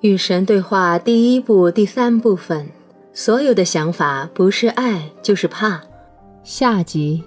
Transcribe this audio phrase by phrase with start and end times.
[0.00, 2.70] 与神对话第一部第三部分，
[3.12, 5.82] 所有的想法不是爱就是怕。
[6.42, 7.22] 下集，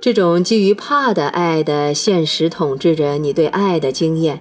[0.00, 4.40] 这种基于怕的爱的现实统治着你对爱的经验。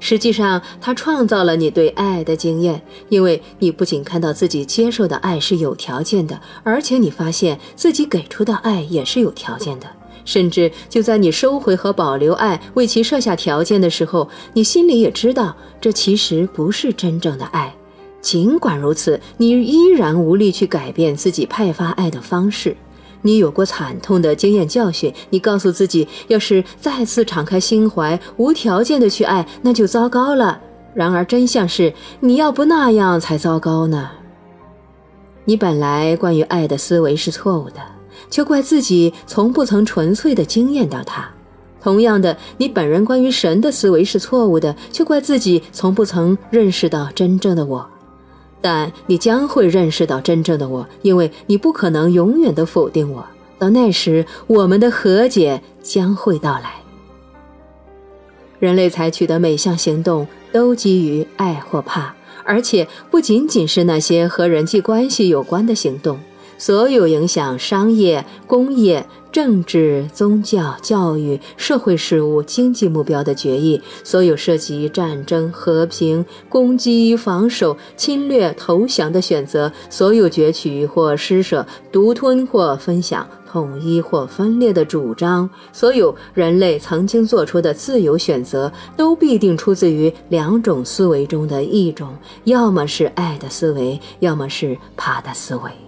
[0.00, 9.86] 实际上，它创造了你对爱的经验，因为你不仅看到自己接受的爱是有条件的，而且你发现自己给出的爱也是有条件的。
[10.24, 17.74] 甚至就在你收回和保留爱，为其设下条件的时候，你心里也知道，这其实不是真正的爱。
[18.20, 22.76] 尽管如此，你依然无力去改变自己派发爱的方式。
[23.20, 30.60] 你有过惨痛的经验教训，你告诉自己，要是再次敞开心怀，无条件的去爱，那就糟糕了。
[30.94, 34.10] 然而真相是，你要不那样才糟糕呢。
[35.44, 37.93] 你本来关于爱的思维是错误的。
[38.30, 41.28] 却怪自己从不曾纯粹的经验到它。
[41.82, 47.86] 同样的，你本人关于神的思维是错误的，却怪自己从不曾认识到真正的我。
[48.62, 53.26] 但你将会认识到真正的我，因为你不可能永远的否定我。
[53.58, 56.72] 到那时，我们的和解将会到来。
[58.58, 66.18] 人类采取的每项行动都基于爱或怕，而且不仅仅是那些和人际关系有关的行动。
[66.58, 95.83] 所有影响商业、工业、政治、宗教、教育、社会事务、经济目标的决议，所有涉及战争、和平、攻击、防守、侵略、投降的选择，所有攫取或施舍、独吞或分享、统一或分裂的主张，所有人类曾经做出的自由选择，都必定出自于两种思维中的一种：要么是爱的思维，要么是怕的思维。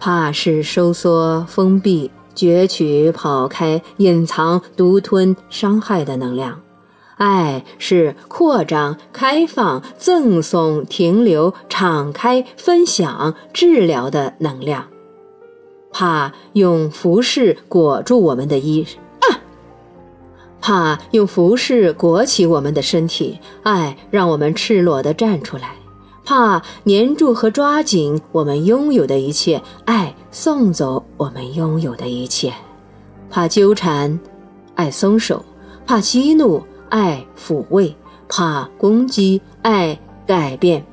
[0.00, 6.54] 怕是收缩、封闭、攫取、跑开、隐藏、独吞、伤害的能量；
[7.16, 14.86] 爱是扩张、开放、赠送、停留、敞开、分享、治疗的能量。
[15.92, 18.86] 怕用服饰裹住我们的衣，
[19.20, 19.36] 啊！
[20.62, 25.74] 怕用服饰裹起我们的身体，爱让我们赤裸地站出来。
[26.30, 32.52] 怕粘住和抓紧我们拥有的一切，爱送走我们拥有的一切；
[33.28, 34.16] 怕纠缠，
[34.76, 35.42] 爱松手；
[35.84, 37.92] 怕激怒，爱抚慰；
[38.28, 40.86] 怕攻击，爱改变。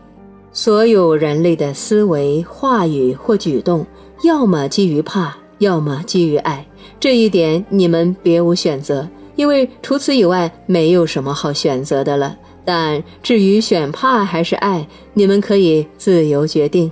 [0.52, 3.86] 所有人类的思维、话语或举动，
[4.24, 6.66] 要么基于怕，要么基于爱。
[7.00, 12.36] 这一点你们别无选择，因为除此以外，没有什么好选择的了。
[12.68, 16.92] 但至于选怕还是爱，你们可以自由决定。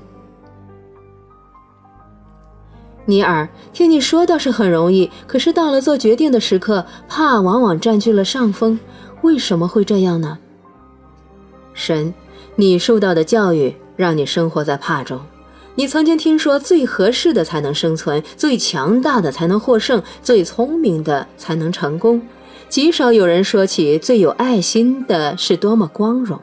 [3.03, 8.79] 尼尔，听你说倒是很容易，可是到了做决定的时刻，怕往往占据了上风。
[9.21, 10.39] 为什么会这样呢？
[11.73, 12.13] 神，
[12.55, 15.19] 你受到的教育让你生活在怕中。
[15.75, 22.21] 你曾经听说，最合适的才能生存，最强大的才能获胜，最聪明的才能成功。
[22.75, 26.41] 极少有人说起最有爱心的是多么光荣，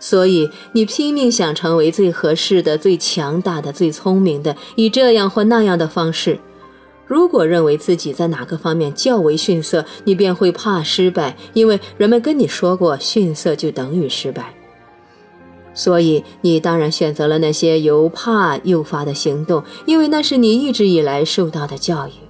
[0.00, 6.38] 所以你拼命想成为最合适的、最强大的、最聪明的，以这样或那样的方式。
[7.06, 14.54] 如果认为自己在哪个方面较为逊色，你便会怕失败，因为人们跟你说过，逊色就等于失败。
[15.74, 22.23] 所以你当然选择了那些由怕诱发的行动，因为那是你一直以来受到的教育。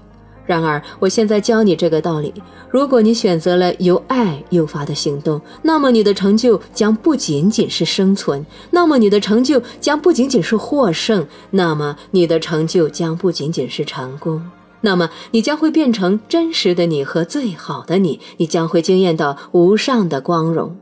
[0.47, 2.33] 然而，我现在教你这个道理：
[2.69, 14.45] 如果你选择了由爱诱发的行动，那么你的成就将不仅仅是生存，那么你的成就将不仅仅是获胜，那么你的成就将不仅仅是成功，
[14.83, 20.77] 那么你将会变成真实的你和最好的你，你将会惊艳到无上的光荣。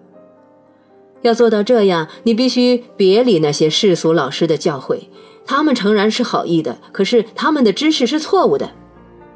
[1.21, 5.03] 要做到这样，你必须别理那些世俗老师的教诲，
[5.47, 8.69] 他们诚然是好意的，可是他们的知识是错误的。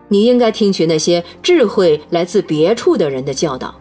[0.08, 3.74] 你应该听取那些智慧来自别处的人的教导。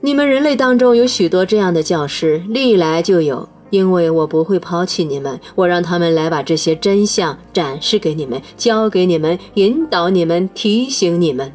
[0.00, 3.48] 你们人类当中有许多这样的教师，历来就有。
[3.70, 11.52] 因为我不会抛弃你们，我让他们来把这些真相展示给你们，教给你们，引导你们，提醒你们。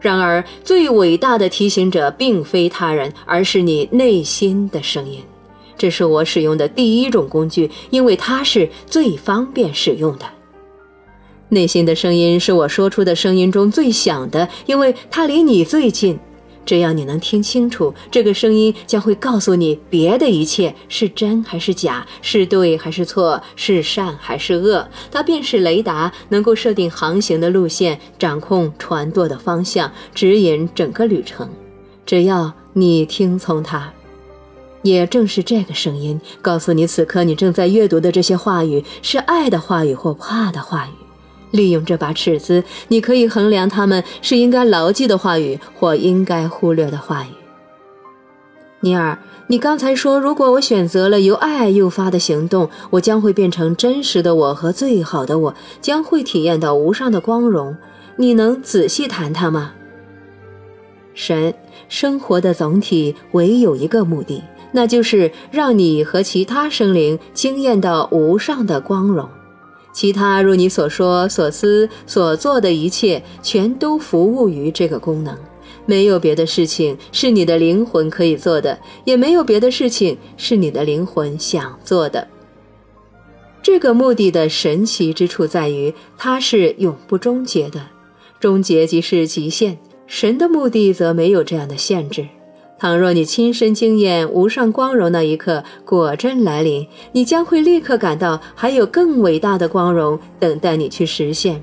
[0.00, 5.20] 然而，最伟大的提醒者并非他人，而是你内心的声音。
[5.76, 10.26] 这是我使用的第一种工具，因为它是最方便使用的。
[11.50, 16.18] 内心的声音是我说出的声音中最响的，因为它离你最近。
[16.66, 24.86] 只要你能听清楚，这个声音将会告诉你别的一切是真还是假，是对还是错，是善还是恶。
[25.10, 31.48] 它便是雷达，能够设定航行的路线，掌控船舵的方向，指引整个旅程。
[32.06, 33.92] 只要你听从它。
[34.82, 40.99] 也正是这个声音告诉你，此刻你正在阅读的这些话语是爱的话语或怕的话语。
[41.50, 47.28] 利用这把尺子，你可以衡量他们是应该牢记的话语或应该忽略的话语。
[48.80, 49.18] 尼尔，
[49.48, 57.76] 你刚才说，如果我选择了由爱诱发的行动，我将会变成真实的我和最好的我，将会体验到无上的光荣。
[58.16, 59.72] 你能仔细谈谈吗？
[61.14, 61.52] 神，
[61.88, 64.42] 生活的总体唯有一个目的。
[64.72, 69.28] 那就是让你和其他生灵惊艳到无上的光荣，
[69.92, 75.36] 其他如你所说、所思、所做的一切，全都服务于这个功能。
[75.86, 82.28] 没有别的事情是你的灵魂可以做的，也没有别的事情是你的灵魂想做的。
[83.62, 87.88] 这个目的的神奇之处在于，它是永不终结的，
[88.38, 89.78] 终结即是极限。
[90.06, 92.26] 神的目的则没有这样的限制。
[92.80, 101.62] 倘若你亲身经验无上光荣那一刻果真来临，你将会立刻感到还有更伟大的光荣等待你去实现。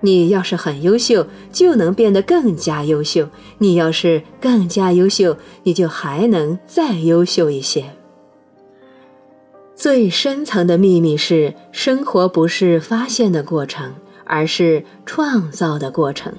[0.00, 3.26] 你要是很优秀，就能变得更加优秀；
[3.58, 7.84] 你要是更加优秀，你就还能再优秀一些。
[9.76, 13.94] 最深层的秘密是，生活不是发现的过程，
[14.24, 16.32] 而是创造的过程。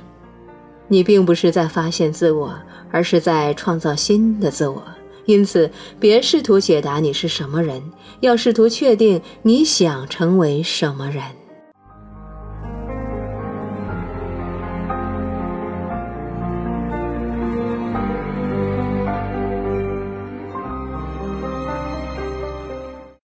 [0.90, 2.54] 你并不是在发现自我。
[2.92, 4.84] 而是在创造新的自我，
[5.26, 5.70] 因此
[6.00, 7.80] 别试图解答你是什么人，
[8.20, 11.24] 要试图确定你想成为什么人。